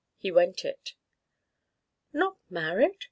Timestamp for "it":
0.65-0.95